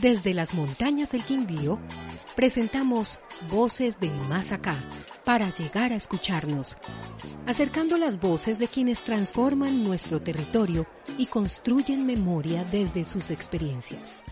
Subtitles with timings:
[0.00, 1.78] Desde las montañas del Quindío,
[2.34, 3.18] presentamos
[3.50, 4.82] Voces del Más Acá
[5.24, 6.76] para llegar a escucharnos,
[7.46, 10.86] acercando las voces de quienes transforman nuestro territorio
[11.16, 14.24] y construyen memoria desde sus experiencias.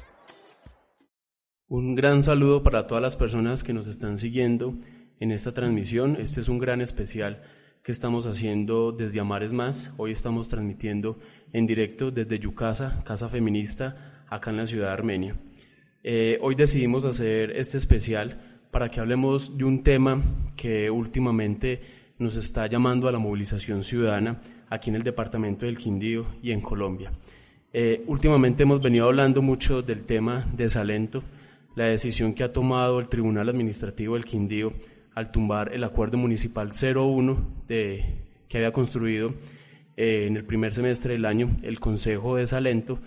[1.69, 4.79] Un gran saludo para todas las personas que nos están siguiendo
[5.21, 6.17] en esta transmisión.
[6.21, 7.43] Este es un gran especial
[7.83, 9.95] que estamos haciendo desde Amares Más.
[9.97, 11.19] Hoy estamos transmitiendo
[11.53, 15.37] en directo desde Yucasa, Casa Feminista, acá en la ciudad de Armenia.
[16.03, 20.23] Eh, hoy decidimos hacer este especial para que hablemos de un tema
[20.57, 21.81] que últimamente
[22.19, 26.63] nos está llamando a la movilización ciudadana aquí en el departamento del Quindío y en
[26.63, 27.13] Colombia.
[27.75, 31.23] Eh, últimamente hemos venido hablando mucho del tema de Salento,
[31.77, 34.73] la decisión que ha tomado el Tribunal Administrativo del Quindío
[35.15, 38.05] al tumbar el acuerdo municipal 01 de,
[38.49, 39.35] que había construido
[39.99, 42.99] eh, en el primer semestre del año el Consejo de Salento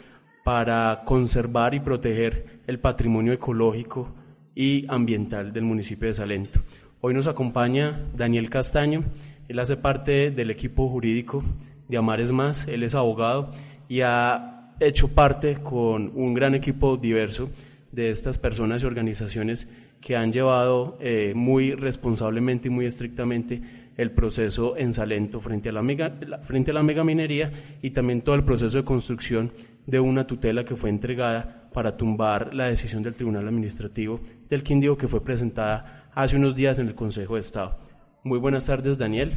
[0.45, 4.13] para conservar y proteger el patrimonio ecológico
[4.53, 6.59] y ambiental del municipio de Salento.
[7.01, 9.03] Hoy nos acompaña Daniel Castaño,
[9.47, 11.43] él hace parte del equipo jurídico
[11.87, 13.49] de Amares Más, él es abogado
[13.89, 17.49] y ha hecho parte con un gran equipo diverso
[17.91, 19.67] de estas personas y organizaciones
[19.99, 23.63] que han llevado eh, muy responsablemente y muy estrictamente
[23.97, 28.35] el proceso en Salento frente a la mega, frente a la megaminería y también todo
[28.35, 29.51] el proceso de construcción
[29.85, 34.19] de una tutela que fue entregada para tumbar la decisión del Tribunal Administrativo
[34.49, 37.77] del Quindío que fue presentada hace unos días en el Consejo de Estado.
[38.23, 39.33] Muy buenas tardes, Daniel.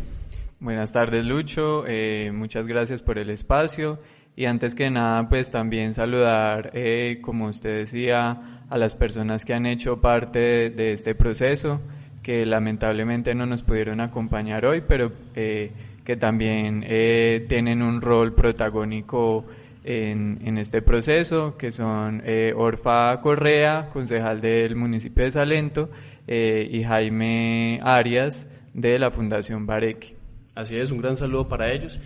[0.60, 1.84] Buenas tardes, Lucho.
[1.86, 3.98] Eh, muchas gracias por el espacio.
[4.36, 9.54] Y antes que nada, pues también saludar, eh, como usted decía, a las personas que
[9.54, 11.80] han hecho parte de este proceso
[12.22, 15.72] que lamentablemente no nos pudieron acompañar hoy, pero eh,
[16.04, 19.46] que también eh, tienen un rol protagónico
[19.90, 25.90] en, este proceso, que son eh, Orfa Correa, concejal del municipio de Salento,
[26.30, 30.14] y Jaime Arias de la Fundación Bareque.
[30.54, 31.98] Así es, un gran saludo para ellos.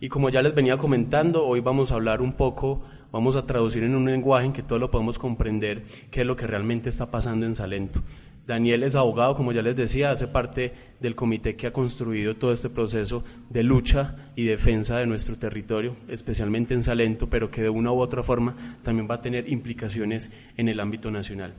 [0.00, 3.82] Y como ya les venía comentando, hoy vamos a hablar un poco vamos a traducir
[3.82, 7.10] en un lenguaje en que todos lo podemos comprender qué es lo que realmente está
[7.10, 8.02] pasando en Salento.
[8.46, 12.52] Daniel es abogado, como ya les decía, hace parte del comité que ha construido todo
[12.52, 17.70] este proceso de lucha y defensa de nuestro territorio, especialmente en Salento, pero que de
[17.70, 21.54] una u otra forma también va a tener implicaciones en el ámbito nacional.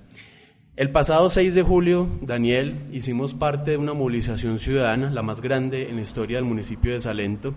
[0.78, 5.90] El pasado 6 de julio, Daniel, hicimos parte de una movilización ciudadana, la más grande
[5.90, 7.54] en la historia del municipio de Salento.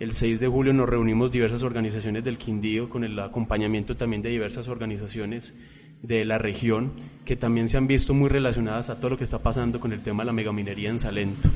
[0.00, 4.30] El 6 de julio nos reunimos diversas organizaciones del Quindío con el acompañamiento también de
[4.30, 5.54] diversas organizaciones
[6.02, 6.92] de la región
[7.24, 10.02] que también se han visto muy relacionadas a todo lo que está pasando con el
[10.02, 11.48] tema de la megaminería en Salento.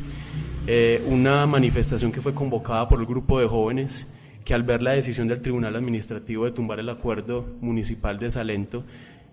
[0.67, 4.07] Eh, una manifestación que fue convocada por el grupo de jóvenes
[4.45, 8.85] que al ver la decisión del Tribunal Administrativo de tumbar el acuerdo municipal de Salento,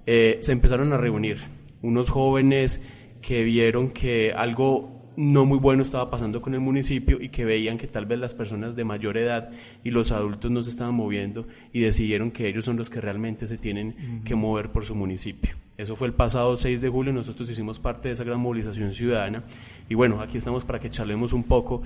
[0.06, 1.40] eh, se empezaron a reunir
[1.81, 2.81] unos jóvenes
[3.22, 7.78] que vieron que algo no muy bueno estaba pasando con el municipio y que veían
[7.78, 9.50] que tal vez las personas de mayor edad
[9.84, 13.46] y los adultos no se estaban moviendo y decidieron que ellos son los que realmente
[13.46, 15.58] se tienen que mover por su municipio.
[15.75, 19.44] Eso fue el pasado 6 de julio, nosotros hicimos parte de esa gran movilización ciudadana
[19.90, 21.81] y bueno, aquí estamos para que charlemos un poco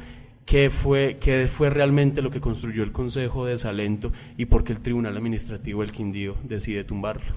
[0.46, 4.74] qué fue, qué fue realmente lo que construyó el Consejo de Salento y por qué
[4.74, 7.34] el Tribunal Administrativo del Quindío decide tumbarlo.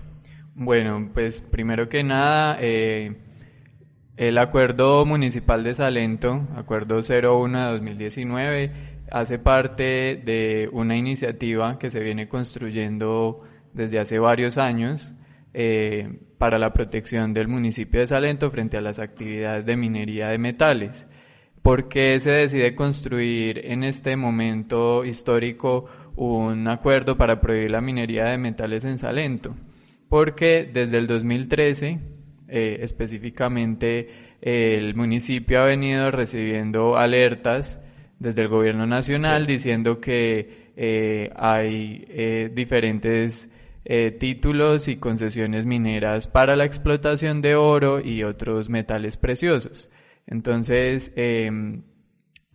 [0.54, 3.14] Bueno, pues primero que nada, eh,
[4.16, 8.72] el Acuerdo Municipal de Salento, Acuerdo 01 de 2019,
[9.10, 13.42] hace parte de una iniciativa que se viene construyendo
[13.74, 15.14] desde hace varios años
[15.52, 20.38] eh, para la protección del municipio de Salento frente a las actividades de minería de
[20.38, 21.08] metales.
[21.60, 28.24] ¿Por qué se decide construir en este momento histórico un acuerdo para prohibir la minería
[28.24, 29.54] de metales en Salento?
[30.08, 32.15] Porque desde el 2013
[32.48, 34.08] eh, específicamente
[34.40, 37.80] el municipio ha venido recibiendo alertas
[38.20, 43.50] desde el gobierno nacional diciendo que eh, hay eh, diferentes
[44.18, 49.90] títulos y concesiones mineras para la explotación de oro y otros metales preciosos.
[50.26, 51.84] Entonces, em,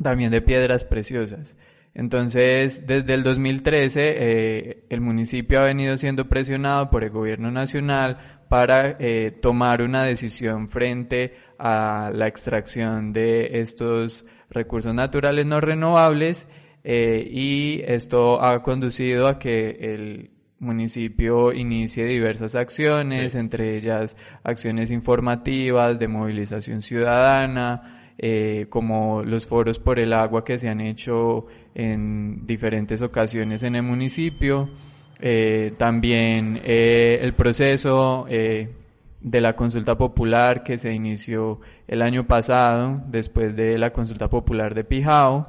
[0.03, 1.55] también de piedras preciosas.
[1.93, 8.97] Entonces, desde el 2013, el municipio ha venido siendo presionado por el gobierno nacional para
[8.99, 16.49] eh, tomar una decisión frente a la extracción de estos recursos naturales no renovables
[16.83, 24.91] eh, y esto ha conducido a que el municipio inicie diversas acciones, entre ellas acciones
[24.91, 31.45] informativas, de movilización ciudadana, eh, como los foros por el agua que se han hecho
[31.73, 34.69] en diferentes ocasiones en el municipio
[35.23, 38.69] eh, también eh, el proceso eh,
[39.19, 44.73] de la consulta popular que se inició el año pasado, después de la consulta popular
[44.73, 45.47] de Pijao,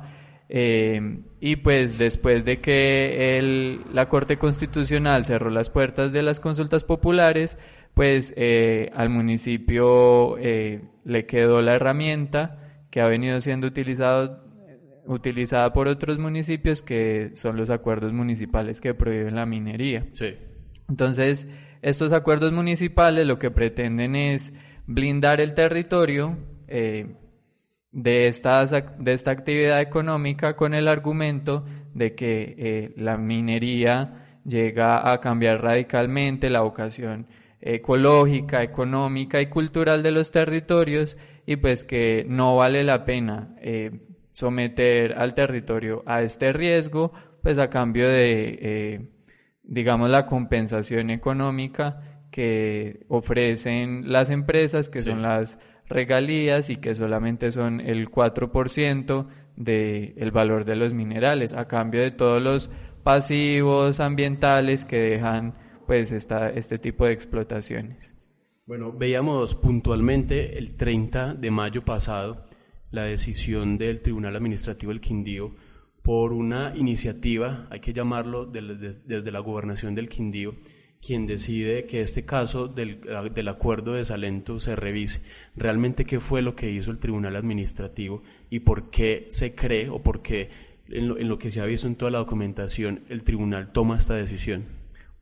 [0.55, 6.85] y pues después de que el, la Corte Constitucional cerró las puertas de las consultas
[6.85, 7.59] populares,
[7.95, 8.35] pues
[8.95, 12.59] al municipio le quedó la herramienta
[12.91, 14.45] que ha venido siendo utilizado
[15.07, 20.07] utilizada por otros municipios que son los acuerdos municipales que prohíben la minería.
[20.13, 20.35] Sí.
[20.89, 21.49] Entonces,
[21.83, 24.55] estos acuerdos municipales lo que pretenden es
[24.87, 26.39] blindar el territorio
[26.69, 27.17] eh,
[27.91, 28.31] de,
[28.99, 31.65] de esta actividad económica con el argumento
[31.95, 37.27] de que eh, la minería llega a cambiar radicalmente la vocación
[37.61, 41.17] ecológica, económica y cultural de los territorios
[41.47, 44.01] y pues que no vale la pena eh,
[44.33, 47.13] someter al territorio a este riesgo,
[47.43, 49.09] pues a cambio de, eh,
[49.63, 55.59] digamos, la compensación económica que ofrecen las empresas, que son las
[55.89, 59.27] regalías y que solamente son el 4%
[59.57, 62.71] del el valor de los minerales, a cambio de todos los
[63.03, 65.55] pasivos ambientales que dejan
[65.87, 68.15] pues esta, este tipo de explotaciones.
[68.65, 72.45] Bueno, veíamos puntualmente el 30 de mayo pasado
[72.93, 75.53] la decisión del Tribunal Administrativo del Quindío
[76.03, 80.55] por una iniciativa, hay que llamarlo desde la gobernación del Quindío,
[81.05, 83.01] quien decide que este caso del,
[83.35, 85.21] del, acuerdo de Salento se revise.
[85.57, 90.01] Realmente qué fue lo que hizo el Tribunal Administrativo y por qué se cree o
[90.01, 90.51] por qué
[90.89, 94.65] en lo, que se ha visto en toda la documentación el Tribunal toma esta decisión.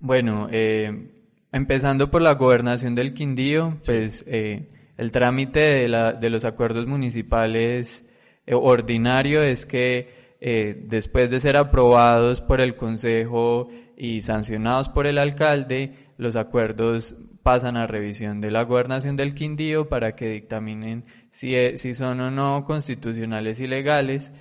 [0.00, 1.10] Bueno, eh,
[1.52, 4.24] empezando por la gobernación del Quindío, pues...
[4.26, 8.04] Eh, el trámite de, la, de los acuerdos municipales
[8.46, 15.06] eh, ordinario es que eh, después de ser aprobados por el Consejo y sancionados por
[15.06, 21.06] el alcalde, los acuerdos pasan a revisión de la gobernación del Quindío para que dictaminen
[21.30, 24.34] si, e, si son o no constitucionales y legales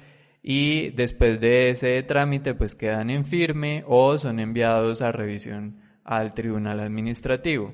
[0.43, 6.33] y después de ese trámite pues quedan en firme o son enviados a revisión al
[6.33, 7.73] Tribunal Administrativo.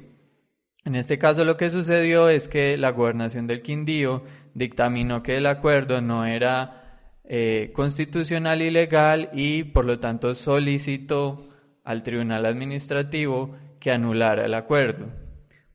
[0.85, 4.23] En este caso lo que sucedió es que la gobernación del Quindío
[4.53, 11.43] dictaminó que el acuerdo no era eh, constitucional y legal y por lo tanto solicitó
[11.83, 15.07] al Tribunal Administrativo que anulara el acuerdo.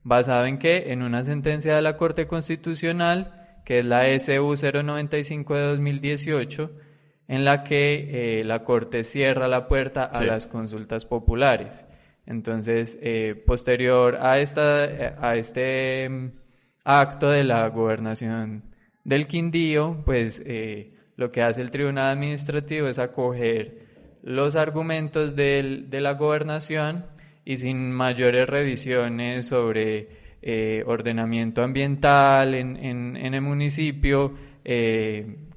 [0.01, 0.93] ¿Basado en qué?
[0.93, 6.71] En una sentencia de la Corte Constitucional, que es la SU 095 de 2018,
[7.27, 11.85] en la que eh, la Corte cierra la puerta a las consultas populares.
[12.25, 16.31] Entonces, eh, posterior a, esta, a este mm,
[16.85, 18.63] acto de la gobernación
[19.03, 23.89] del Quindío, pues eh, lo que hace el Tribunal Administrativo es acoger
[24.21, 27.05] los argumentos de la gobernación
[27.43, 30.09] y sin mayores revisiones sobre
[30.43, 34.35] eh, ordenamiento ambiental en, en, el municipio,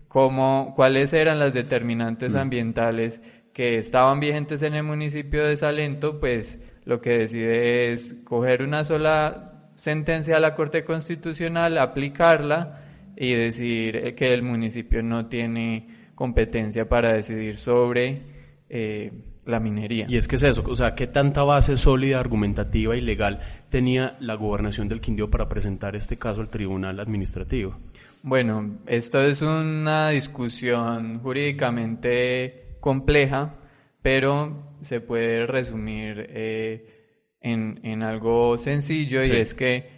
[0.09, 2.39] cómo, cuáles eran las determinantes mm.
[2.39, 3.23] ambientales
[3.55, 8.83] que estaban vigentes en el municipio de Salento, pues lo que decide es coger una
[8.85, 12.83] sola sentencia a la Corte Constitucional, aplicarla
[13.17, 15.87] y decir que el municipio no tiene
[16.17, 18.23] competencia para decidir sobre
[18.69, 19.13] eh,
[19.47, 20.07] la minería.
[20.09, 24.17] Y es que es eso, o sea, ¿qué tanta base sólida, argumentativa y legal tenía
[24.19, 27.79] la gobernación del Quindío para presentar este caso al Tribunal Administrativo?
[28.23, 33.55] Bueno, esto es una discusión jurídicamente compleja,
[34.03, 39.89] pero se puede resumir eh, en, algo sencillo y es que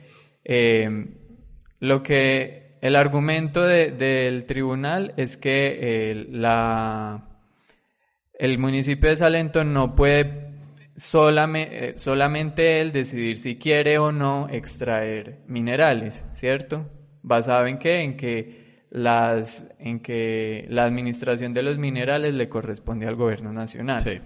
[0.45, 0.89] eh,
[1.81, 7.41] lo que el argumento del tribunal es que eh, la,
[8.39, 10.53] el municipio de Salento no puede
[10.95, 16.89] solamente, solamente él decidir si quiere o no extraer minerales, ¿cierto?
[17.23, 18.03] ¿Basado en qué?
[18.03, 24.23] En que las en que la administración de los minerales le corresponde al gobierno nacional.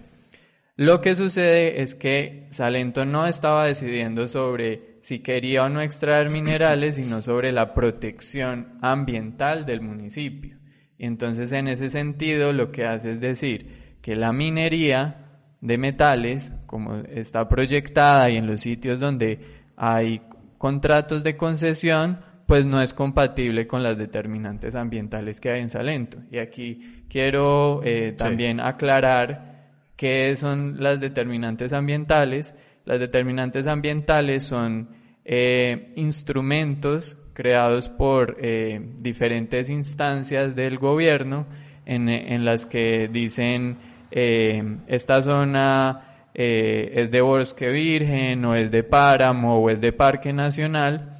[0.76, 6.30] Lo que sucede es que Salento no estaba decidiendo sobre si quería o no extraer
[6.30, 10.56] minerales, sino sobre la protección ambiental del municipio.
[10.96, 15.26] Y entonces en ese sentido lo que hace es decir que la minería
[15.60, 19.40] de metales, como está proyectada y en los sitios donde
[19.76, 20.22] hay
[20.58, 26.18] contratos de concesión, pues no es compatible con las determinantes ambientales que hay en Salento.
[26.32, 32.56] Y aquí quiero eh, también aclarar qué son las determinantes ambientales.
[32.84, 34.88] Las determinantes ambientales son
[35.24, 41.46] eh, instrumentos creados por eh, diferentes instancias del gobierno
[41.86, 43.78] en, en las que dicen
[44.10, 51.19] esta zona es de bosque virgen o es de páramo o es de parque nacional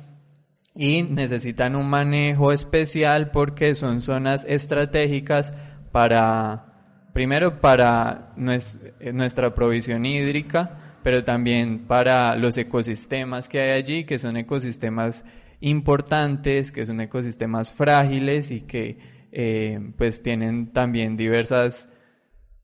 [0.80, 5.52] y necesitan un manejo especial porque son zonas estratégicas
[5.92, 14.16] para, primero para nuestra provisión hídrica, pero también para los ecosistemas que hay allí, que
[14.16, 15.26] son ecosistemas
[15.60, 18.96] importantes, que son ecosistemas frágiles y que
[19.32, 21.90] eh, pues tienen también diversas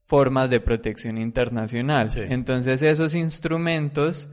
[0.07, 2.09] formas de protección internacional.
[2.15, 4.31] Entonces esos instrumentos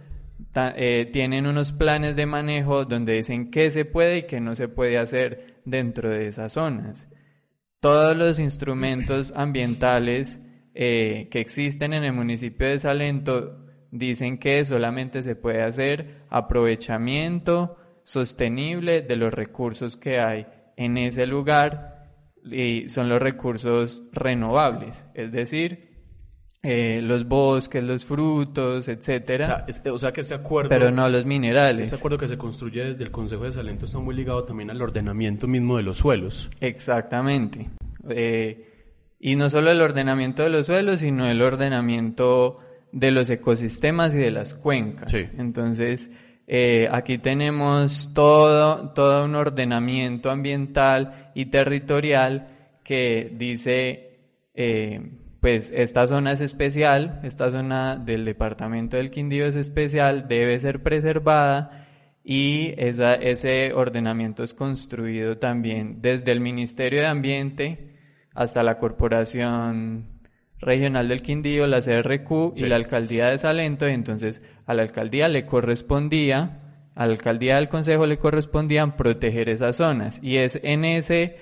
[0.55, 4.69] eh, tienen unos planes de manejo donde dicen qué se puede y qué no se
[4.69, 7.09] puede hacer dentro de esas zonas.
[7.81, 10.41] Todos los instrumentos ambientales
[10.75, 17.77] eh, que existen en el municipio de Salento dicen que solamente se puede hacer aprovechamiento
[18.03, 20.47] sostenible de los recursos que hay
[20.77, 22.11] en ese lugar
[22.45, 25.94] y son los recursos renovables, es decir,
[26.65, 29.67] eh, los bosques, los frutos, etcétera.
[29.93, 30.71] O sea, que este acuerdo...
[30.71, 31.93] Pero no los minerales.
[31.93, 34.81] Este acuerdo que se construye desde el Consejo de Salento está muy ligado también al
[34.81, 36.49] ordenamiento mismo de los suelos.
[36.61, 37.69] Exactamente.
[38.09, 38.71] Eh,
[39.21, 42.59] y no solo el ordenamiento de los suelos, sino el ordenamiento
[42.93, 45.13] de los ecosistemas y de las cuencas.
[45.37, 46.11] Entonces,
[46.47, 54.19] eh, aquí tenemos todo, todo un ordenamiento ambiental y territorial que dice,
[54.55, 55.01] eh,
[55.45, 60.83] pues esta zona es especial, esta zona del departamento del Quindío es especial, debe ser
[60.83, 61.87] preservada
[62.25, 67.95] y esa, ese ordenamiento es construido también desde el Ministerio de Ambiente
[68.33, 70.23] hasta la Corporación
[70.61, 75.29] regional del Quindío, la CRQ y la alcaldía de Salento, y entonces a la alcaldía
[75.29, 80.21] le correspondía, a la alcaldía del consejo le correspondían proteger esas zonas.
[80.23, 81.37] Y es en ese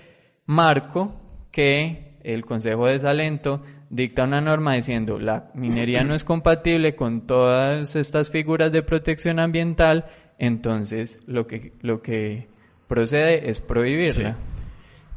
[0.45, 1.15] marco
[1.53, 7.27] que el consejo de Salento dicta una norma diciendo la minería no es compatible con
[7.27, 10.07] todas estas figuras de protección ambiental,
[10.39, 12.49] entonces lo que, lo que
[12.89, 14.39] procede es prohibirla.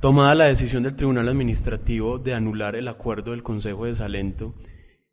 [0.01, 4.53] Tomada la decisión del Tribunal Administrativo de anular el acuerdo del Consejo de Salento,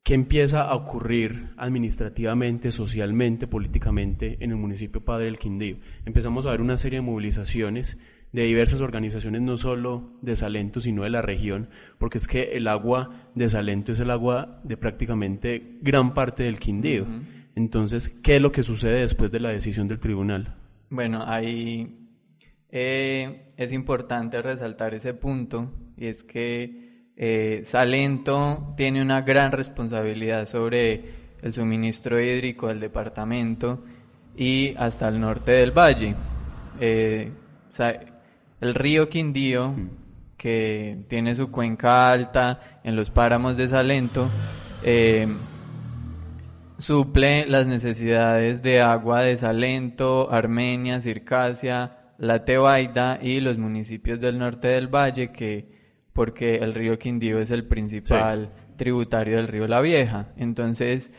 [0.02, 5.76] ¿qué empieza a ocurrir administrativamente, socialmente, políticamente en el municipio Padre del Quindío?
[6.04, 7.96] Empezamos a ver una serie de movilizaciones
[8.32, 12.66] de diversas organizaciones, no solo de Salento, sino de la región, porque es que el
[12.66, 17.06] agua de Salento es el agua de prácticamente gran parte del Quindío.
[17.54, 20.56] Entonces, ¿qué es lo que sucede después de la decisión del tribunal?
[20.88, 22.02] Bueno, hay
[22.74, 30.46] eh, es importante resaltar ese punto y es que eh, Salento tiene una gran responsabilidad
[30.46, 31.04] sobre
[31.42, 33.84] el suministro hídrico del departamento
[34.34, 36.14] y hasta el norte del valle.
[36.80, 37.30] Eh,
[38.62, 39.74] el río Quindío,
[40.36, 44.30] que tiene su cuenca alta en los páramos de Salento,
[46.78, 54.38] suple las necesidades de agua de Salento, Armenia, Circasia, la Tebaida y los municipios del
[54.38, 55.66] norte del valle, que
[56.12, 60.28] porque el río Quindío es el principal tributario del río La Vieja.
[60.36, 61.12] Entonces,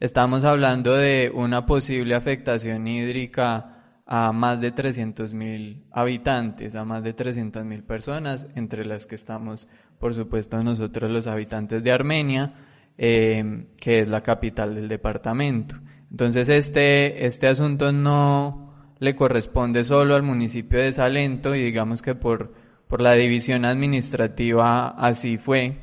[0.00, 3.75] estamos hablando de una posible afectación hídrica
[4.06, 9.16] a más de 300 mil habitantes, a más de 300 mil personas, entre las que
[9.16, 12.54] estamos, por supuesto, nosotros los habitantes de Armenia,
[12.96, 15.76] eh, que es la capital del departamento.
[16.10, 18.66] Entonces, este, este asunto no,
[18.98, 22.52] le corresponde solo al municipio de Salento y digamos que por,
[22.88, 25.78] por la división administrativa así fue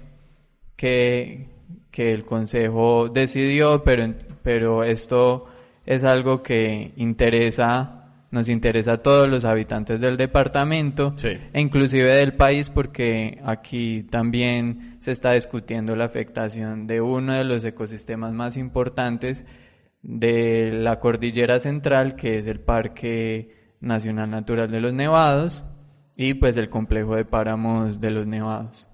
[0.76, 1.50] que,
[1.92, 5.46] que el Consejo decidió, pero, pero esto
[5.86, 8.03] es algo que interesa
[8.34, 14.98] nos interesa a todos los habitantes del departamento e inclusive del país porque aquí también
[15.00, 19.46] se está discutiendo la afectación de uno de los ecosistemas más importantes
[20.02, 25.64] de la cordillera central, que es el Parque Nacional Natural de los Nevados,
[26.18, 28.90] y pues el complejo de páramos de los Nevados.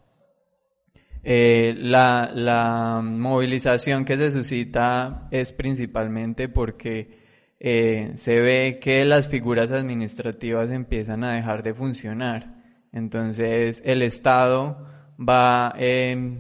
[1.24, 7.19] Eh, la, la, movilización que se suscita es principalmente porque
[7.60, 12.56] eh, se ve que las figuras administrativas empiezan a dejar de funcionar.
[12.92, 14.86] Entonces el Estado
[15.20, 16.40] va eh,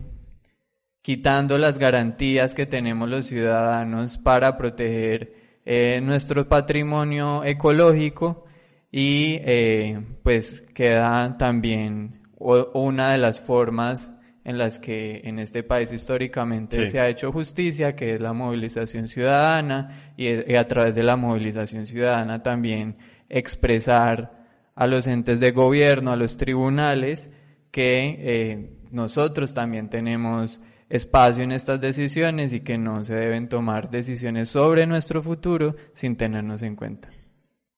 [1.02, 5.34] quitando las garantías que tenemos los ciudadanos para proteger
[5.66, 8.46] eh, nuestro patrimonio ecológico
[8.92, 14.14] y eh, pues queda también una de las formas
[14.50, 19.08] en las que en este país históricamente se ha hecho justicia, que es la movilización
[19.08, 22.98] ciudadana y, a través de la movilización ciudadana también
[23.30, 27.30] expresar a los entes de gobierno, a los tribunales,
[27.70, 33.92] que eh, nosotros también tenemos espacio en estas decisiones y que no se deben tomar
[33.92, 37.12] decisiones sobre nuestro futuro sin tenernos en cuenta.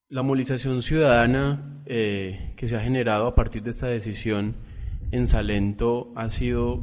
[0.08, 4.71] La movilización ciudadana eh, que se ha generado a partir de esta decisión
[5.12, 6.82] en Salento ha sido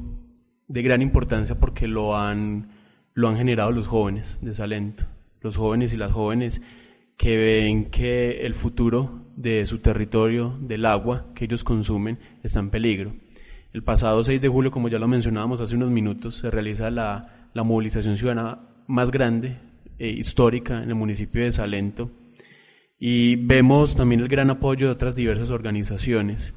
[0.67, 2.69] de gran importancia porque lo han,
[3.13, 5.03] lo han generado los jóvenes de Salento,
[5.41, 6.61] los jóvenes y las jóvenes
[7.17, 12.69] que ven que el futuro de su territorio, del agua que ellos consumen, está en
[12.69, 13.13] peligro.
[13.73, 17.49] El pasado 6 de julio, como ya lo mencionábamos hace unos minutos, se realiza la,
[17.53, 19.57] la movilización ciudadana más grande,
[19.99, 22.09] e histórica, en el municipio de Salento.
[22.97, 26.53] Y vemos también el gran apoyo de otras diversas organizaciones.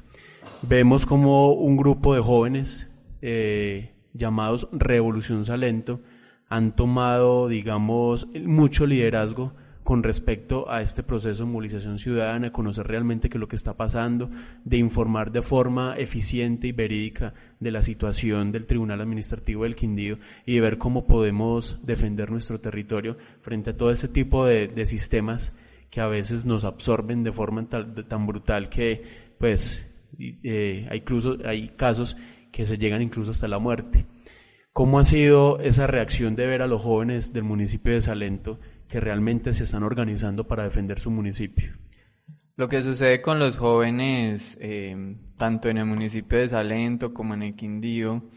[0.61, 2.89] Vemos como un grupo de jóvenes
[3.21, 5.99] eh, llamados Revolución Salento
[6.49, 13.29] han tomado, digamos, mucho liderazgo con respecto a este proceso de movilización ciudadana, conocer realmente
[13.29, 14.29] qué es lo que está pasando,
[14.63, 20.19] de informar de forma eficiente y verídica de la situación del Tribunal Administrativo del Quindío
[20.45, 25.55] y de ver cómo podemos defender nuestro territorio frente a todo ese tipo de, sistemas
[25.89, 29.03] que a veces nos absorben de forma tan brutal que
[29.37, 32.17] pues eh, hay, incluso, hay casos
[32.51, 34.05] que se llegan incluso hasta la muerte.
[34.71, 38.59] ¿Cómo ha sido esa reacción de ver a los jóvenes del municipio de Salento
[38.93, 41.73] que realmente se están organizando para defender su municipio.
[42.55, 47.41] Lo que sucede con los jóvenes, eh, tanto en el municipio de Salento como en
[47.41, 48.29] el Quindío,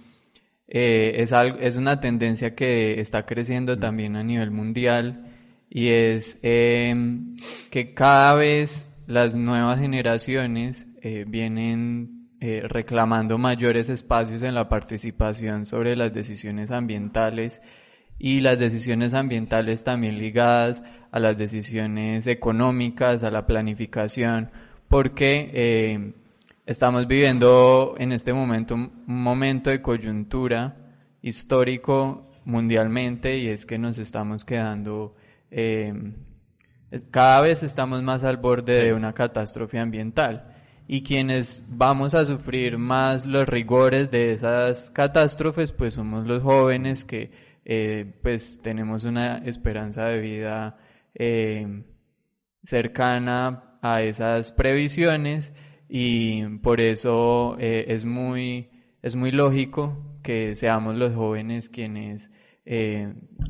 [0.67, 5.27] eh, es, algo, es una tendencia que está creciendo también a nivel mundial
[5.69, 7.37] y es em,
[7.71, 12.23] que cada vez las nuevas generaciones eh, vienen
[12.69, 17.63] reclamando mayores espacios en la participación sobre las decisiones ambientales
[18.19, 24.51] y las decisiones ambientales también ligadas a las decisiones económicas, a la planificación,
[24.89, 26.13] porque eh,
[26.65, 30.77] estamos viviendo en este momento un momento de coyuntura
[31.23, 35.15] histórico mundialmente y es que nos estamos quedando,
[35.51, 35.93] eh,
[37.11, 40.56] cada vez estamos más al borde de una catástrofe ambiental
[40.89, 47.05] y quienes vamos a sufrir más los rigores de esas catástrofes pues somos los jóvenes
[47.05, 47.31] que
[47.65, 50.77] eh, pues tenemos una esperanza de vida
[51.15, 51.83] eh,
[52.63, 55.55] cercana a esas previsiones
[55.89, 58.71] y por eso eh, es muy
[59.03, 62.31] es muy lógico que seamos los jóvenes quienes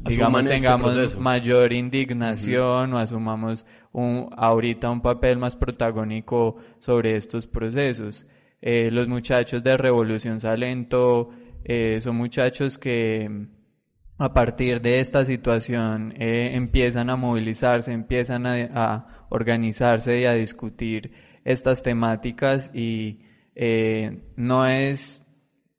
[0.05, 3.65] digamos tengamos mayor indignación o asumamos
[3.97, 8.27] un, ahorita un papel más protagónico sobre estos procesos.
[8.63, 11.31] los muchachos de Revolución Salento
[12.01, 13.29] son muchachos que
[14.19, 21.13] a partir de esta situación eh, empiezan a movilizarse, empiezan a, organizarse y a discutir
[21.45, 23.23] estas temáticas y
[23.57, 25.25] eh, no es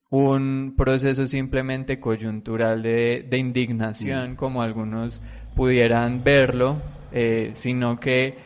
[0.09, 5.21] un proceso simplemente coyuntural de, indignación como algunos
[5.55, 8.37] pudieran verlo, eh, sino que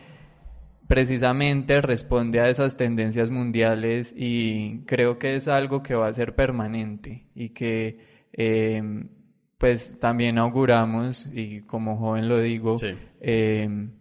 [0.87, 6.35] precisamente responde a esas tendencias mundiales y creo que es algo que va a ser
[6.35, 8.11] permanente y que
[9.57, 12.77] pues también auguramos, y como joven lo digo,
[13.19, 13.91] em,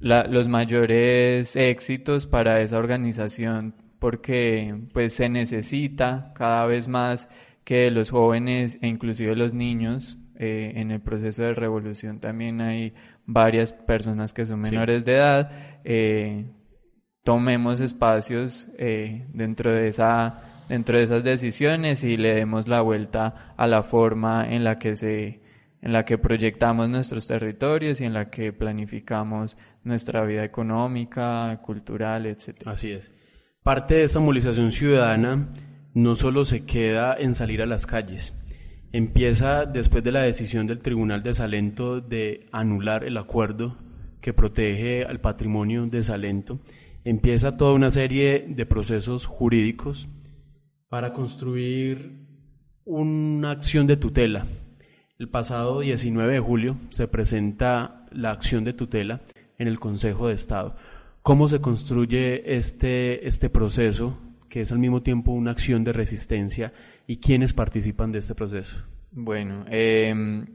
[0.00, 7.28] los mayores éxitos para esa organización porque pues se necesita cada vez más
[7.64, 12.94] que los jóvenes e inclusive los niños eh, en el proceso de revolución también hay
[13.32, 15.50] varias personas que son menores de edad
[15.84, 16.50] eh,
[17.22, 23.54] tomemos espacios eh, dentro de esa dentro de esas decisiones y le demos la vuelta
[23.56, 25.40] a la forma en la que se
[25.82, 32.26] en la que proyectamos nuestros territorios y en la que planificamos nuestra vida económica, cultural,
[32.26, 32.66] etc.
[32.66, 33.10] Así es.
[33.62, 35.48] Parte de esa movilización ciudadana
[35.94, 38.34] no solo se queda en salir a las calles,
[38.92, 43.76] empieza después de la decisión del Tribunal de Salento de anular el acuerdo
[44.20, 46.60] que protege al patrimonio de Salento,
[47.04, 50.08] empieza toda una serie de procesos jurídicos
[50.88, 52.26] para construir
[52.84, 54.46] una acción de tutela.
[55.18, 59.20] El pasado 19 de julio se presenta la acción de tutela
[59.58, 60.76] en el Consejo de Estado.
[61.22, 66.72] ¿Cómo se construye este, este proceso, que es al mismo tiempo una acción de resistencia,
[67.10, 68.76] y quiénes participan de este proceso?
[69.10, 70.46] Bueno, em,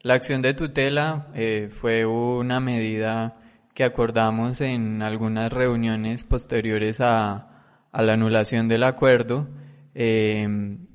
[0.00, 3.36] la acción de tutela eh, fue una medida
[3.74, 7.46] que acordamos en algunas reuniones posteriores a,
[7.92, 9.48] la anulación del acuerdo
[9.94, 10.86] Em,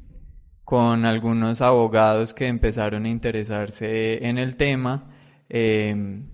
[0.63, 5.11] con algunos abogados que empezaron a interesarse en el tema
[5.49, 6.31] em,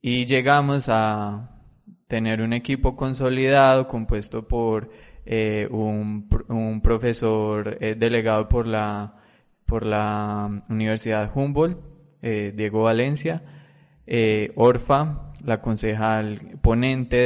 [0.00, 1.60] y llegamos a
[2.06, 4.90] tener un equipo consolidado compuesto por
[5.26, 9.14] eh, un, profesor eh, delegado por la
[9.64, 11.78] por la Universidad Humboldt,
[12.20, 13.42] eh, Diego Valencia,
[14.56, 17.16] Orfa, la concejal ponente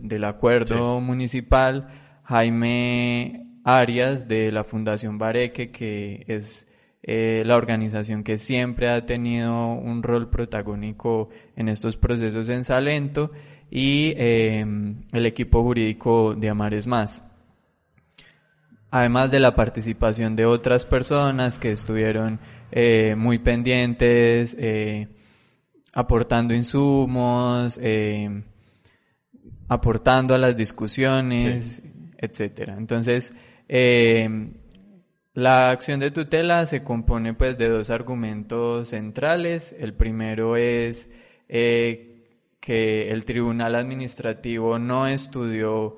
[0.00, 1.88] del, acuerdo municipal,
[2.22, 6.66] Jaime Arias de la Fundación Bareque, que es
[7.02, 13.30] la organización que siempre ha tenido un rol protagónico en estos procesos en Salento,
[13.70, 17.22] y el equipo jurídico de Amares Más
[18.92, 22.38] además de la participación de otras personas que estuvieron
[22.70, 25.08] eh, muy pendientes, eh,
[25.94, 28.44] aportando insumos, eh,
[29.66, 31.82] aportando a las discusiones,
[32.18, 32.74] etcétera.
[32.76, 33.34] Entonces,
[35.32, 39.74] la acción de tutela se compone pues de dos argumentos centrales.
[39.78, 41.08] El primero es
[41.48, 45.96] que el tribunal administrativo no estudió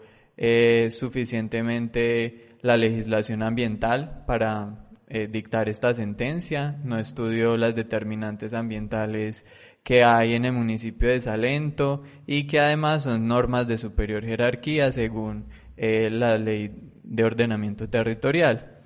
[0.90, 9.44] suficientemente la legislación ambiental para eh, dictar esta sentencia, no estudió las determinantes ambientales
[9.83, 14.90] que hay en el municipio de Salento y que además son normas de superior jerarquía
[14.92, 15.44] según
[15.77, 18.79] eh, la ley de ordenamiento territorial.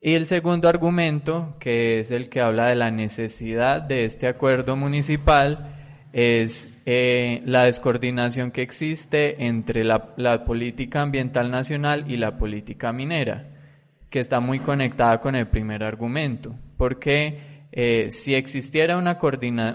[0.00, 4.74] Y el segundo argumento, que es el que habla de la necesidad de este acuerdo
[4.74, 5.75] municipal,
[6.16, 13.50] es eh, la descoordinación que existe entre la, política ambiental nacional y la política minera,
[14.08, 19.18] que está muy conectada con el primer argumento, porque eh, si existiera una,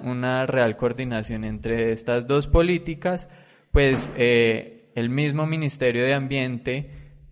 [0.04, 3.30] una real coordinación entre estas dos políticas,
[3.72, 6.90] pues eh, el mismo Ministerio de Ambiente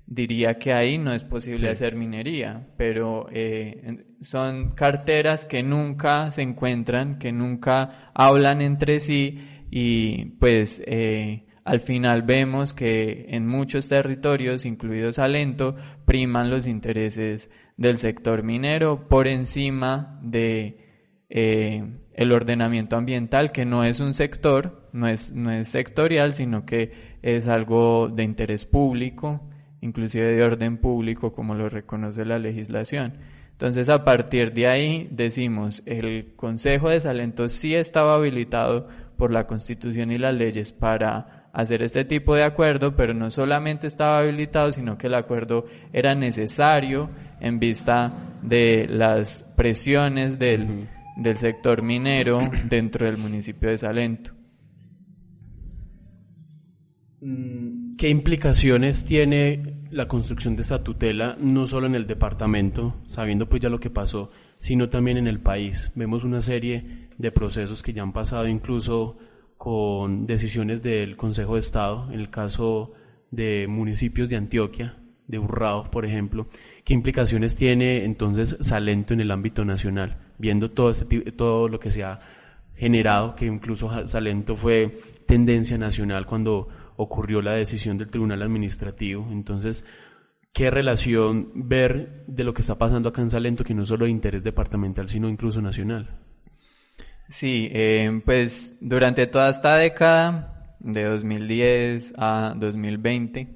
[0.10, 6.42] diría que ahí no es posible hacer minería, pero eh, son carteras que nunca se
[6.42, 13.88] encuentran, que nunca hablan entre sí y pues eh, al final vemos que en muchos
[13.88, 20.88] territorios, incluidos Alento, priman los intereses del sector minero por encima de
[21.30, 21.84] eh,
[22.16, 27.20] el ordenamiento ambiental, que no es un sector, no es, no es sectorial, sino que
[27.22, 29.49] es algo de interés público
[29.82, 33.14] inclusive de orden público, como lo reconoce la legislación.
[33.52, 38.88] Entonces, a partir de ahí, decimos, el Consejo de Salento sí estaba habilitado
[39.18, 43.88] por la Constitución y las leyes para hacer este tipo de acuerdo, pero no solamente
[43.88, 47.10] estaba habilitado, sino que el acuerdo era necesario
[47.42, 50.88] en vista de las presiones del,
[51.18, 54.32] del sector minero dentro del municipio de Salento.
[57.22, 63.50] Mm, ¿Qué implicaciones tiene la construcción de esta tutela, no solo en el departamento, sabiendo
[63.50, 65.92] pues ya lo que pasó, sino también en el país?
[65.96, 69.18] Vemos una serie de procesos que ya han pasado incluso
[69.58, 72.94] con decisiones del Consejo de Estado, en el caso
[73.32, 74.96] de municipios de Antioquia,
[75.28, 76.48] de Urrao, por ejemplo.
[76.86, 80.20] ¿Qué implicaciones tiene entonces Salento en el ámbito nacional?
[80.38, 82.22] Viendo todo, este, todo lo que se ha
[82.76, 86.70] generado, que incluso Salento fue tendencia nacional cuando
[87.02, 89.26] ocurrió la decisión del Tribunal Administrativo.
[89.32, 89.86] Entonces,
[90.52, 94.12] ¿qué relación ver de lo que está pasando acá en Salento, que no solo de
[94.12, 96.10] interés departamental, sino incluso nacional?
[97.30, 103.48] Sí, eh, pues durante toda esta década, de 2010 a 2020,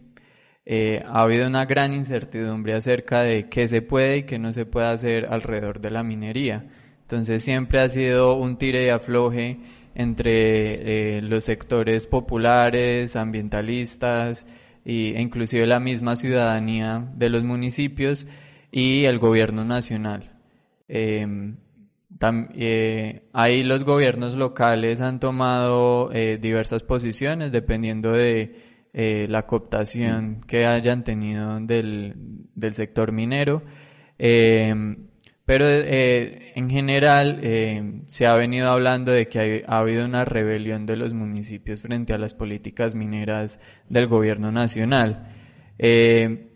[0.65, 4.65] eh, ha habido una gran incertidumbre acerca de qué se puede y qué no se
[4.65, 6.65] puede hacer alrededor de la minería.
[7.01, 9.59] Entonces siempre ha sido un tire y afloje
[9.95, 14.47] entre eh, los sectores populares, ambientalistas
[14.85, 18.27] e inclusive la misma ciudadanía de los municipios
[18.71, 20.31] y el gobierno nacional.
[20.87, 21.57] Em,
[22.55, 30.67] eh, ahí los gobiernos locales han tomado eh, diversas posiciones dependiendo de la cooptación que
[30.67, 32.13] hayan tenido del,
[32.53, 33.63] del sector minero.
[34.19, 35.07] Em,
[35.45, 40.85] pero eh, en general eh, se ha venido hablando de que ha, habido una rebelión
[40.85, 45.33] de los municipios frente a las políticas mineras del gobierno nacional.
[45.77, 46.49] Eh,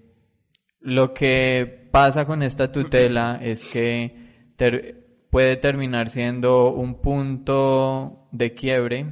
[0.80, 4.28] lo que pasa con esta tutela es que
[5.30, 9.06] puede terminar siendo un punto de quiebre,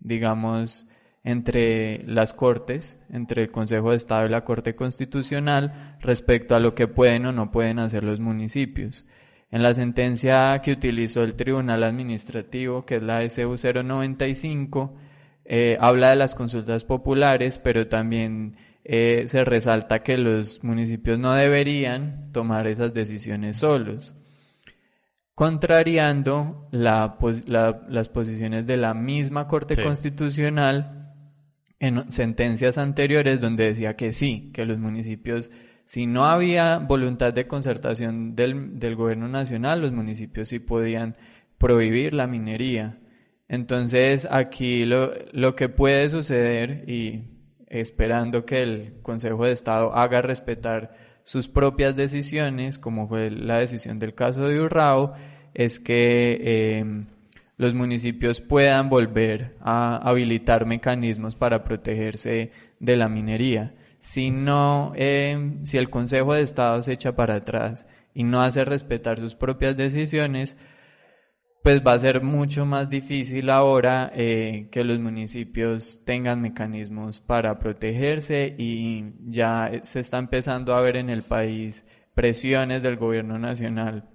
[0.00, 0.88] digamos,
[1.22, 6.74] entre las Cortes, entre el Consejo de Estado y la Corte Constitucional respecto a lo
[6.74, 9.06] que pueden o no pueden hacer los municipios.
[9.50, 14.94] En la sentencia que utilizó el Tribunal Administrativo, que es la SU 095,
[15.44, 21.34] eh, habla de las consultas populares, pero también eh, se resalta que los municipios no
[21.34, 24.14] deberían tomar esas decisiones solos,
[25.34, 30.99] contrariando las posiciones de la misma Corte Constitucional
[31.80, 35.50] en sentencias anteriores donde decía que sí, que los municipios
[35.90, 41.16] si no había voluntad de concertación del, del gobierno nacional, los municipios sí podían
[41.58, 43.00] prohibir la minería.
[43.48, 47.24] Entonces aquí lo, lo que puede suceder y
[47.66, 53.98] esperando que el Consejo de Estado haga respetar sus propias decisiones, como fue la decisión
[53.98, 55.14] del caso de Urrao,
[55.54, 57.04] es que eh,
[57.60, 63.74] los municipios puedan volver a habilitar mecanismos para protegerse de la minería.
[63.98, 68.64] Si no, eh, si el Consejo de Estado se echa para atrás y no hace
[68.64, 70.56] respetar sus propias decisiones,
[71.62, 77.58] pues va a ser mucho más difícil ahora eh, que los municipios tengan mecanismos para
[77.58, 84.08] protegerse y ya se está empezando a ver en el país presiones del gobierno nacional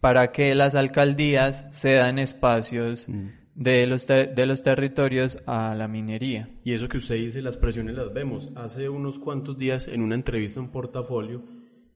[0.00, 3.26] para que las alcaldías cedan espacios mm.
[3.54, 6.48] de, los de los territorios a la minería.
[6.64, 8.50] Y eso que usted dice, las presiones las vemos.
[8.56, 11.44] Hace unos cuantos días en una entrevista en portafolio,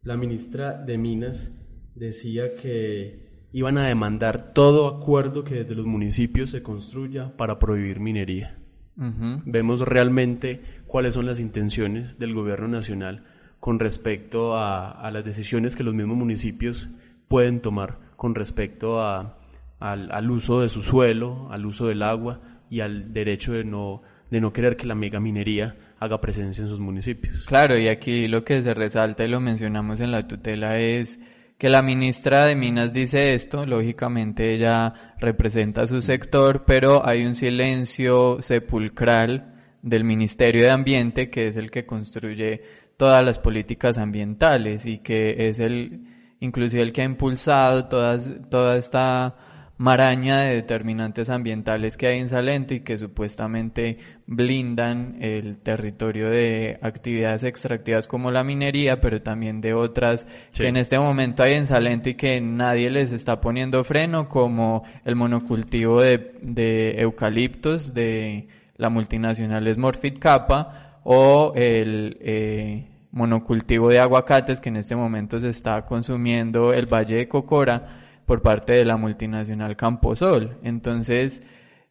[0.03, 1.51] la ministra de Minas
[1.95, 8.01] decía que iban a demandar todo acuerdo que desde los municipios se construya para prohibir
[8.01, 8.59] minería.
[8.97, 13.25] Vemos realmente cuáles son las intenciones del gobierno nacional
[13.59, 16.89] con respecto a, las decisiones que los mismos municipios
[17.29, 19.39] pueden tomar con respecto a,
[19.81, 24.41] al, uso de su suelo, al uso del agua y al derecho de no, de
[24.41, 27.45] no querer que la megaminería haga presencia en sus municipios.
[27.47, 31.21] Claro, y aquí lo que se resalta y lo mencionamos en la tutela es
[31.59, 37.35] que la ministra de Minas dice esto, lógicamente ella representa su sector, pero hay un
[37.35, 42.63] silencio sepulcral del Ministerio de Ambiente, que es el que construye
[42.97, 46.14] todas las políticas ambientales y que es el,
[46.45, 49.35] inclusive el que ha impulsado todas, toda esta
[49.77, 56.79] maraña de determinantes ambientales que hay en Salento y que supuestamente blindan el territorio de
[56.81, 61.67] actividades extractivas como la minería, pero también de otras que en este momento hay en
[61.67, 68.47] Salento y que nadie les está poniendo freno, como el monocultivo de, de eucaliptos de
[68.77, 75.49] la multinacional Smurfit Kappa o el eh, monocultivo de aguacates que en este momento se
[75.49, 80.59] está consumiendo el Valle de Cocora por parte de la multinacional Camposol.
[80.65, 81.43] Entonces,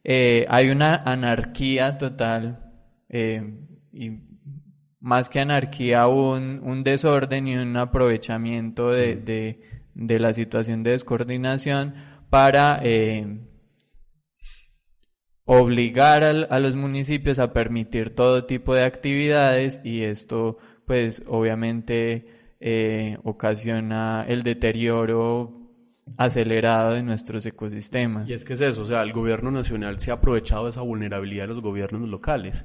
[0.04, 2.70] eh, hay una anarquía total
[3.08, 3.42] eh,
[3.90, 4.10] y
[5.00, 9.62] más que anarquía, un, un, desorden y un aprovechamiento de, de,
[9.94, 11.94] de la situación de descoordinación
[12.28, 13.38] para eh,
[15.46, 22.26] obligar a los municipios a permitir todo tipo de actividades y esto pues obviamente
[23.24, 25.64] ocasiona el deterioro
[26.16, 28.28] acelerado de nuestros ecosistemas.
[28.28, 30.82] Y es que es eso, o sea, el gobierno nacional se ha aprovechado de esa
[30.82, 32.64] vulnerabilidad de los gobiernos locales.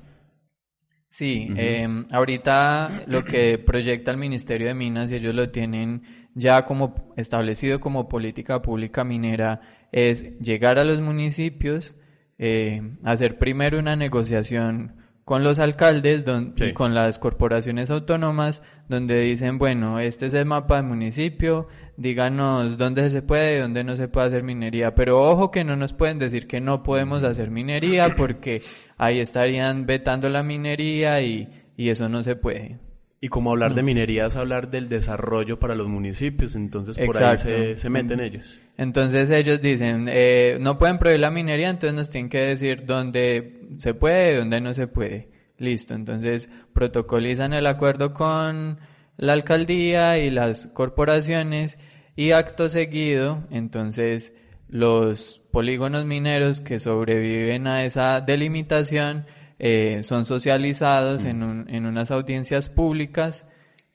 [1.07, 6.03] Sí, em, ahorita lo que proyecta el Ministerio de Minas y ellos lo tienen
[6.35, 11.95] ya como establecido como política pública minera es llegar a los municipios,
[12.37, 14.97] eh, hacer primero una negociación
[15.29, 20.77] con los alcaldes y con las corporaciones autónomas donde dicen, bueno, este es el mapa
[20.77, 24.95] del municipio, díganos dónde se puede y dónde no se puede hacer minería.
[24.95, 28.63] Pero ojo que no nos pueden decir que no podemos hacer minería porque
[28.97, 32.79] ahí estarían vetando la minería y, y eso no se puede.
[33.21, 37.35] Y como hablar de minería es hablar del desarrollo para los municipios, entonces por ahí
[37.35, 38.59] se, se, meten ellos.
[38.77, 43.67] Entonces ellos dicen, eh, no pueden prohibir la minería, entonces nos tienen que decir dónde
[43.77, 45.27] se puede y dónde no se puede.
[45.57, 48.79] Listo, entonces protocolizan el acuerdo con
[49.17, 51.77] la alcaldía y las corporaciones
[52.15, 54.33] y acto seguido, entonces
[54.69, 59.25] los polígonos mineros que sobreviven a esa delimitación
[59.59, 63.45] eh, son socializados en, un, en, unas audiencias públicas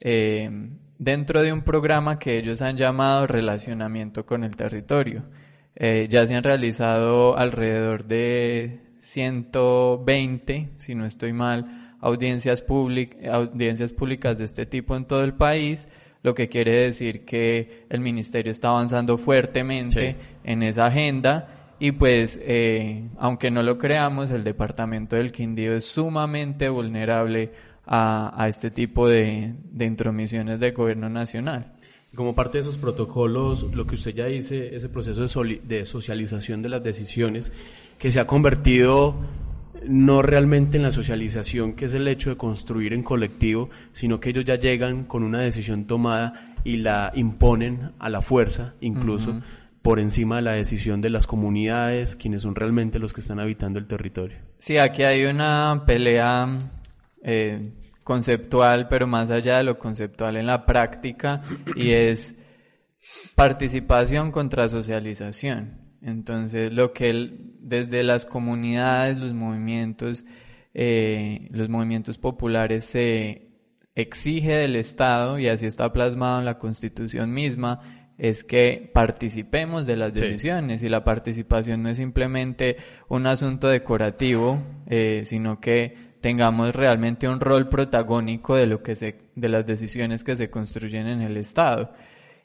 [0.00, 0.50] eh,
[0.98, 5.24] dentro de un programa que ellos han llamado relacionamiento con el territorio.
[5.74, 12.62] Eh, ya se han realizado alrededor de 120, si no estoy mal, audiencias,
[13.32, 15.88] audiencias públicas de este tipo en todo el país,
[16.22, 22.40] lo que quiere decir que el ministerio está avanzando fuertemente en esa agenda y pues
[22.42, 27.52] eh, aunque no lo creamos, el departamento del Quindío es sumamente vulnerable
[27.86, 31.72] a, a este tipo de, de intromisiones del gobierno nacional.
[32.14, 36.62] Como parte de esos protocolos, lo que usted ya dice, ese proceso de, de socialización
[36.62, 37.52] de las decisiones,
[37.98, 39.16] que se ha convertido
[39.86, 44.30] no realmente en la socialización, que es el hecho de construir en colectivo, sino que
[44.30, 49.40] ellos ya llegan con una decisión tomada y la imponen a la fuerza, incluso
[49.84, 53.78] por encima de la decisión de las comunidades, quienes son realmente los que están habitando
[53.78, 54.38] el territorio.
[54.56, 56.56] Sí, aquí hay una pelea
[57.22, 57.70] eh,
[58.02, 61.42] conceptual, pero más allá de lo conceptual en la práctica,
[61.76, 62.34] y es
[63.34, 65.82] participación contra socialización.
[66.00, 70.24] Entonces, lo que desde las comunidades, los movimientos,
[70.72, 73.50] eh, los movimientos populares se
[73.94, 79.96] exige del Estado, y así está plasmado en la Constitución misma, es que participemos de
[79.96, 82.76] las decisiones y la participación no es simplemente
[83.08, 89.16] un asunto decorativo, eh, sino que tengamos realmente un rol protagónico de lo que se,
[89.34, 91.92] de las decisiones que se construyen en el Estado.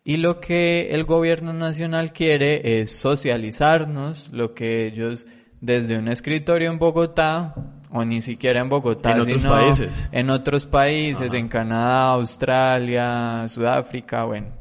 [0.04, 5.28] Y lo que el gobierno nacional quiere es socializarnos, lo que ellos
[5.62, 7.54] desde un escritorio en Bogotá,
[7.92, 14.26] o ni siquiera en Bogotá, en otros países, en otros países, en Canadá, Australia, Sudáfrica,
[14.26, 14.59] bueno,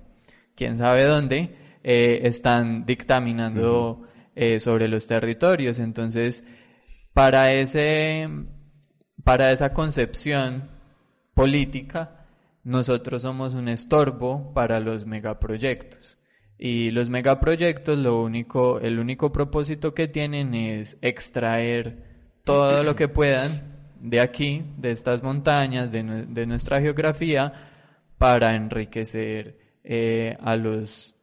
[0.58, 4.02] quién sabe dónde, eh, están dictaminando
[4.34, 5.78] eh, sobre los territorios.
[5.78, 6.44] Entonces,
[7.14, 8.28] para ese,
[9.22, 10.68] para esa concepción
[11.32, 12.26] política,
[12.64, 16.18] nosotros somos un estorbo para los megaproyectos.
[16.58, 23.06] Y los megaproyectos, lo único, el único propósito que tienen es extraer todo lo que
[23.06, 27.52] puedan de aquí, de estas montañas, de, de nuestra geografía,
[28.18, 31.14] para enriquecer eh, a los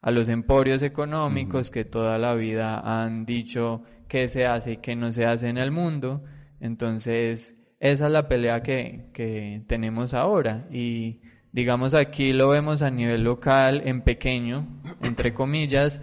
[0.00, 4.94] a los emporios económicos que toda la vida han dicho que se hace y que
[4.94, 6.22] no se hace en el mundo.
[6.60, 10.68] Entonces, esa es la pelea que, que tenemos ahora.
[10.70, 11.20] Y
[11.52, 14.68] digamos aquí lo vemos a nivel local, en pequeño,
[15.02, 16.00] entre comillas,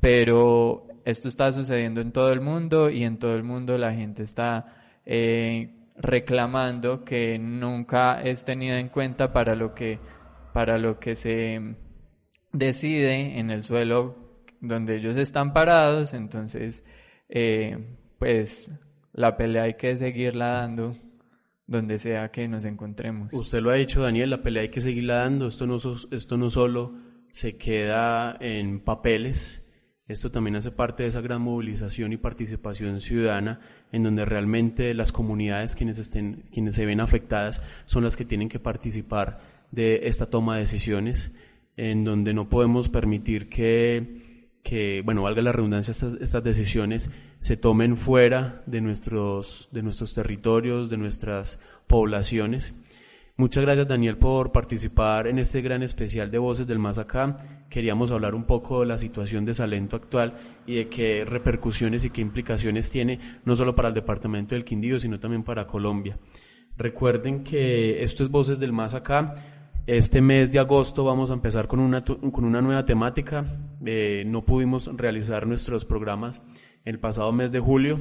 [0.00, 4.22] pero esto está sucediendo en todo el mundo y en todo el mundo la gente
[4.22, 4.66] está
[5.06, 9.98] eh, reclamando que nunca es tenida en cuenta para lo que
[10.52, 11.76] para lo que se
[12.52, 14.16] decide en el suelo
[14.60, 16.84] donde ellos están parados, entonces
[17.28, 18.72] eh, pues
[19.12, 20.96] la pelea hay que seguirla dando
[21.66, 23.28] donde sea que nos encontremos.
[23.32, 25.48] Usted lo ha dicho, Daniel, la pelea hay que seguirla dando.
[25.48, 25.76] Esto no,
[26.10, 26.94] esto no solo
[27.30, 29.62] se queda en papeles,
[30.08, 33.60] esto también hace parte de esa gran movilización y participación ciudadana
[33.92, 38.48] en donde realmente las comunidades quienes, estén, quienes se ven afectadas son las que tienen
[38.48, 41.30] que participar de esta toma de decisiones,
[41.76, 47.96] en donde no podemos permitir que, que bueno, valga la redundancia, estas, decisiones se tomen
[47.96, 52.74] fuera de nuestros, de nuestros territorios, de nuestras poblaciones.
[53.36, 57.36] Muchas gracias Daniel por participar en este gran especial de Voces del Más Acá.
[57.70, 60.34] Queríamos hablar un poco de la situación de Salento actual
[60.66, 64.98] y de qué repercusiones y qué implicaciones tiene no solo para el departamento del Quindío,
[64.98, 66.18] sino también para Colombia.
[66.76, 69.34] Recuerden que esto es Voces del Más Acá.
[69.88, 73.46] Este mes de agosto vamos a empezar con una, con una nueva temática.
[73.86, 76.42] Eh, no pudimos realizar nuestros programas
[76.84, 77.98] el pasado mes de julio,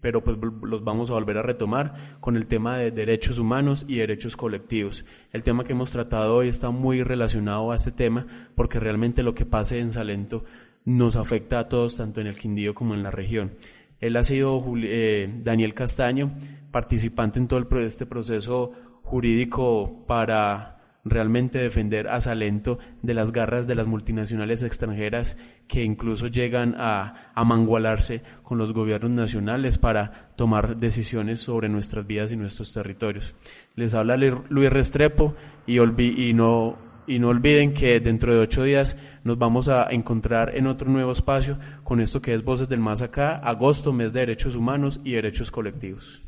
[0.00, 3.96] pero pues los vamos a volver a retomar con el tema de derechos humanos y
[3.98, 5.04] derechos colectivos.
[5.30, 9.34] El tema que hemos tratado hoy está muy relacionado a este tema porque realmente lo
[9.34, 10.42] que pase en Salento
[10.86, 13.56] nos afecta a todos, tanto en el Quindío como en la región.
[14.00, 16.32] Él ha sido eh, Daniel Castaño,
[16.70, 18.72] participante en todo este proceso
[19.02, 20.75] jurídico para
[21.06, 25.38] realmente defender a Salento de las garras de las multinacionales extranjeras
[25.68, 32.06] que incluso llegan a, a mangualarse con los gobiernos nacionales para tomar decisiones sobre nuestras
[32.06, 33.34] vidas y nuestros territorios.
[33.76, 35.34] Les habla Luis Restrepo
[35.66, 40.56] y, y, no, y no olviden que dentro de ocho días nos vamos a encontrar
[40.56, 44.20] en otro nuevo espacio con esto que es Voces del Más Acá, agosto, mes de
[44.20, 46.25] derechos humanos y derechos colectivos.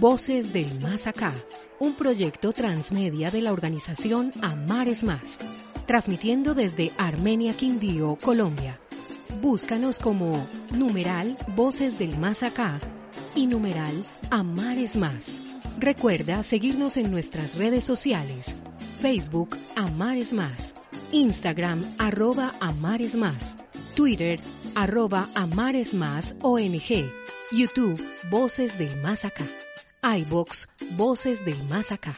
[0.00, 1.34] Voces del Más Acá,
[1.80, 5.38] un proyecto transmedia de la organización Amares Más,
[5.86, 8.78] transmitiendo desde Armenia Quindío, Colombia.
[9.42, 12.78] Búscanos como numeral Voces del Más Acá
[13.34, 15.40] y numeral Amares Más.
[15.80, 18.46] Recuerda seguirnos en nuestras redes sociales,
[19.00, 20.76] Facebook Amares Más,
[21.10, 23.56] Instagram arroba Amares Más,
[23.96, 24.38] Twitter
[24.76, 27.10] arroba Amares Más ONG,
[27.50, 29.44] YouTube Voces del Más Acá
[30.02, 32.16] iBox Voces del Más Acá.